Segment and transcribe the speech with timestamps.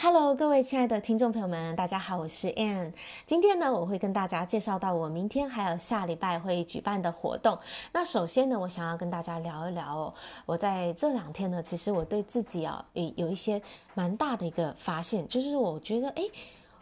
[0.00, 2.92] Hello，各位亲爱的听众朋友们，大家好，我是 Anne。
[3.26, 7.58] 今天呢，我会跟大家介绍到我明天还有下礼拜会举办的活动。
[7.92, 10.14] 那首先呢，我想要跟大家聊一聊哦，
[10.46, 13.60] 我在这两天呢，其实我对自己啊有有一些
[13.94, 16.30] 蛮大的一个发现，就是我觉得，诶，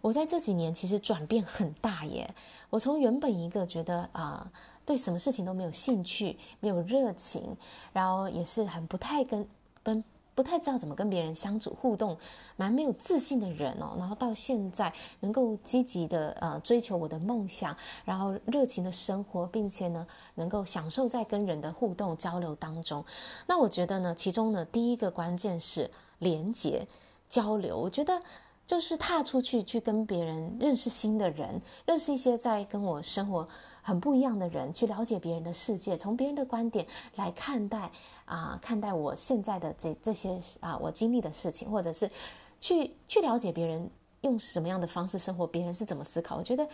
[0.00, 2.32] 我在这几年其实转变很大耶。
[2.70, 4.48] 我从原本一个觉得啊，
[4.86, 7.56] 对什么事情都没有兴趣、没有热情，
[7.92, 9.44] 然后也是很不太跟
[9.82, 10.04] 跟。
[10.40, 12.16] 不太知道怎么跟别人相处互动，
[12.56, 13.94] 蛮没有自信的人哦。
[13.98, 14.90] 然后到现在
[15.20, 17.76] 能够积极的呃追求我的梦想，
[18.06, 23.04] 然后热情的生活，并且呢能够享受在跟人的互动交流当中。
[23.46, 25.90] 那我觉得呢，其中呢第一个关键是
[26.20, 26.86] 连接
[27.28, 27.76] 交流。
[27.76, 28.18] 我觉得
[28.70, 33.48] 就是踏出去去跟别人认识新的人，认识一些在跟我生活
[33.82, 37.90] 很不一样的人，去了解别人的世界，从别人的观点来看待
[38.26, 42.08] 啊，看待我现在的这这些啊，我经历的事情，或者是
[42.60, 46.36] 去去了解别人用什么样的方式生活，别人是怎么思考。
[46.36, 46.64] 我觉得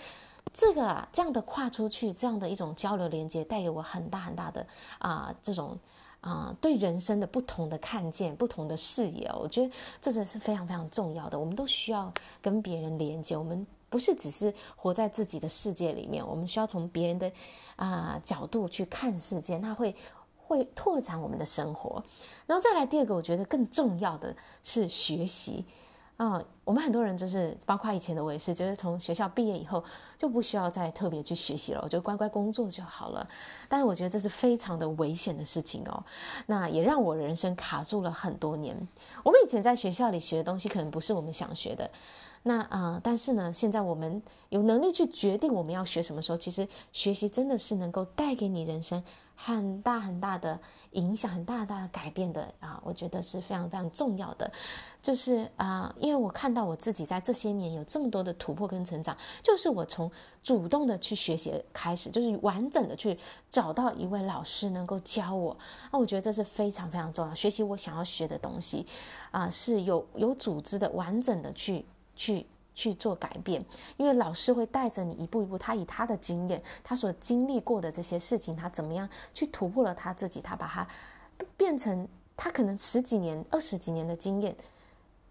[0.52, 4.66] 这个啊，这样的跨出去，这样的一种交流连接，带给我很大很大的
[4.98, 5.78] 啊，这种
[6.20, 9.30] 啊，对人生的不同的看见，不同的视野。
[9.38, 11.38] 我觉得这是是非常非常重要的。
[11.38, 13.66] 我们都需要跟别人连接，我们。
[13.88, 17.32] 不是只是活在自己的世界里面，我们需要从别人的
[17.76, 19.94] 啊、角度去看世界，那会
[20.36, 22.02] 会拓展我们的生活。
[22.46, 25.64] 然后再来第二个，我觉得更重要的是学习
[26.16, 29.84] 啊、我们很多人就是，包括以前的我也是，就是从学校毕业以后
[30.16, 33.28] 就不需要再特别去学习了，我就乖乖工作就好了。
[33.68, 36.02] 但是我觉得这是非常的危险的事情哦。
[36.46, 38.74] 那也让我人生卡住了很多年。
[39.22, 41.90] 我们以前在学校里学的东西，可能不是我们想学的。
[42.44, 49.02] 那啊、但是呢，现在我们有能力去决定我们要学什么时候，其实学习真的是能够带给你人生
[49.34, 50.58] 很大很大的
[50.92, 52.54] 影响，很大很大的改变的！
[52.84, 54.50] 我觉得是非常非常重要的。
[55.02, 60.10] 就是啊、因为我看到我自己在这些年有这么多的突破跟成长，就是我从
[60.42, 63.18] 主动的去学习开始，就是完整的去
[63.50, 65.56] 找到一位老师能够教我。
[65.92, 68.86] 那我觉得这是非常非常重要，学习我想要学的东西
[69.30, 71.84] 啊、是有有组织的、完整的去。
[72.18, 73.62] 去去做改变，
[73.98, 80.86] 因为老师会带着你一步一步，他以他的经验，他所经历过的这些事情，他怎么样去突破了他自己，他把它
[81.58, 84.54] 变成他可能十几年、二十几年的经验，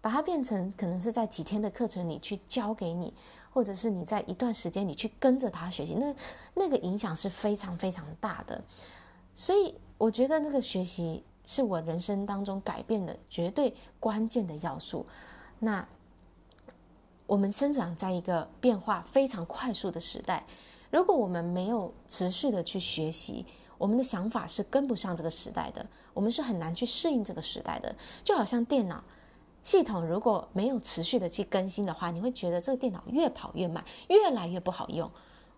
[0.00, 3.14] 把它变成可能是在几天的课程里去教给你，
[3.50, 6.14] 或者是你在一段时间里去跟着他学习，那
[6.54, 8.62] 那个影响是非常非常大的。
[9.34, 15.06] 所以我觉得那个学习是我人生当中改变的绝对关键的要素。
[15.58, 15.86] 那。
[17.28, 20.46] 我们生长在一个变化非常快速的时代，
[20.92, 23.44] 如果我们没有持续的去学习，
[23.78, 27.94] 我们的想法是跟不上这个时代的，我们是很难去适应这个时代的。
[28.24, 29.02] 就好像电脑
[29.62, 35.10] 系统如果没有持续的去更新的话，你会觉得这个电脑越跑越慢，越来越不好用。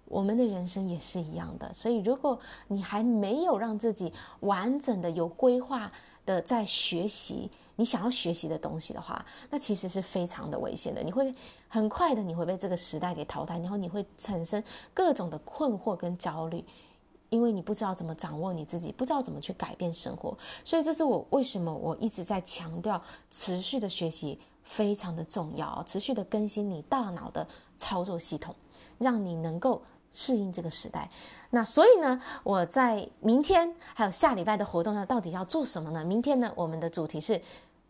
[0.06, 5.92] 我们的人生也是一样的，所以如果你还没有让自己完整的有规划
[6.24, 7.50] 的在学习。
[7.80, 11.00] 你想要学习的东西的话，那其实是非常的危险的。
[11.00, 11.32] 你会
[11.68, 14.60] 很快的，你会被这个时代给淘汰，然后你会产生
[14.92, 16.64] 各种的困惑跟焦虑，
[17.30, 20.36] 因为你不知道怎么掌握你自己，不知道怎么去改变生活。
[20.64, 23.00] 所以这是我为什么我一直在强调
[23.30, 27.46] 持续的学习非常的重要，持续的更新你大脑的
[27.76, 28.54] 操作系统，
[28.98, 31.10] 让你能够适应这个时代。
[31.50, 36.04] 那所以呢，我在明天还有下礼拜的活动呢，到底要做什么呢？
[36.04, 37.40] 明天呢，我们的主题是。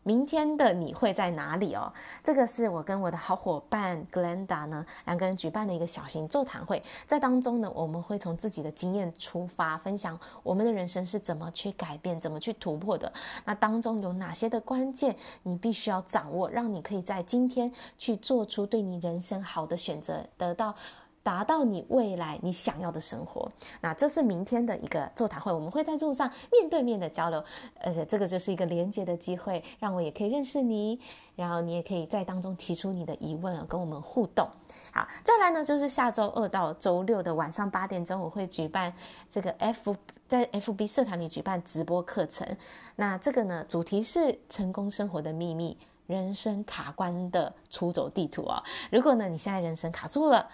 [0.08, 1.92] 明天的你会在哪里哦？
[2.24, 13.12] 这个是我跟我的好伙伴 Glenda 呢两个人举办的一个小型座谈会，在当中呢，我们会从自己的经验出发，分享我们的人生是怎么去改变、怎么去突破的。
[13.44, 20.74] 那当中有哪些的关键，你必须要掌握，让你可以在今天去做出对你人生好的选择，得到。
[21.22, 27.44] 达到你未来你想要的生活，那这是明天的一个座谈会，我们会在路上面对面的交流，
[27.80, 30.98] 而且这个就是一个连接的机会，让我也可以认识你，
[31.36, 34.48] 然后你也可以在当中提出你的疑问，跟我们互动。
[34.92, 38.90] 好，再来呢，就是下周二到周六的晚上八点钟，我会举办
[39.28, 39.94] 这个 F
[40.28, 42.56] 在 FB 社团里举办直播课程，
[42.96, 45.76] 那这个呢，主题是成功生活的秘密，
[46.06, 48.64] 人生卡关的出走地图啊、哦。
[48.90, 50.48] 如果呢，你现在人生卡住了。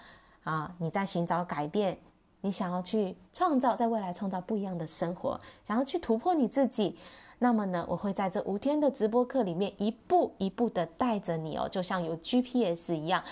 [0.45, 1.97] 啊，你在寻找改变，
[2.39, 6.97] 你想要去创造，在未来创造不一样的生活，想要去突破你自己，
[7.39, 13.23] 那么呢，我会在这五天的直播课里面一步一步的带着你哦，就像有 GPS 一样，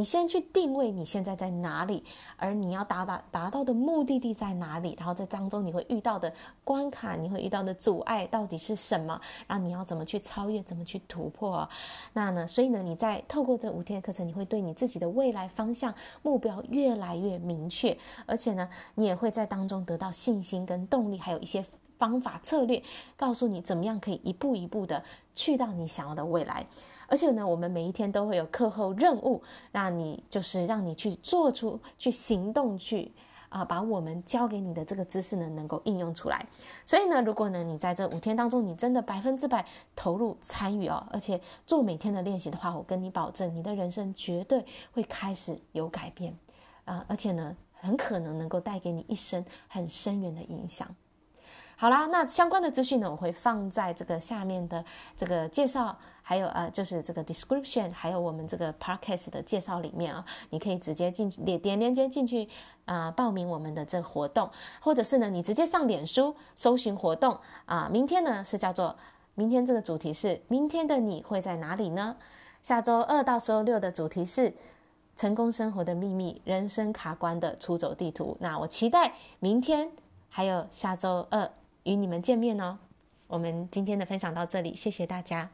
[0.00, 2.02] 你先去定位你现在在哪里，
[2.38, 6.32] 而你要达达达到的目的地在哪里，然后在当中你会遇到的
[6.64, 9.20] 关卡，你会遇到的阻碍到底是什么？
[9.46, 11.68] 然后你要怎么去超越，怎么去突破？
[12.14, 17.94] 那呢，所以呢，你在透过这五天的课程，你会对你自己的未来方向目标越来越明确，
[18.24, 21.62] 而且呢，你也会在当中得到信心跟动力，还有一些。
[21.98, 22.82] 方法策略，
[23.14, 25.04] 告诉你怎么样可以一步一步的
[25.34, 26.64] 去到你想要的未来。
[27.10, 29.42] 而且呢，我们每一天都会有课后任务，
[29.72, 33.12] 让你就是让你去做出去行动去
[33.48, 36.46] 啊、把我们教给你的这个知识呢，能够应用出来。
[36.86, 39.66] 所以呢，如果呢你在这五天当中，你真的百分之百
[39.96, 46.32] 投入参与哦，而且做每天的练习的话，我跟你保证，你的人生绝对会开始有改变
[46.84, 50.86] 啊、而且呢，很可能能够带给你一生很深远的影响。
[51.80, 54.84] 好啦，那相关的资讯呢，我会放在这个下面的
[55.16, 62.46] 这个介绍，还有呃，就是这个 description，还有我们这个 podcast 的介绍里面啊，你可以直接进点点链接进去
[62.84, 64.50] 啊、报名我们的这个活动，
[64.82, 68.94] 或者是呢，你直接上脸书搜寻活动啊、明天呢是叫做
[69.34, 72.14] 明天这个主题是明天的你会在哪里呢？
[72.60, 74.52] 下周二到周六的主题是
[75.16, 78.36] 成功生活的秘密，人生卡关的出走地图。
[78.38, 79.90] 那我期待明天
[80.28, 81.50] 还有下周二。
[81.84, 82.78] 与你们见面哦，
[83.26, 85.50] 我们今天的分享到这里，谢谢大家。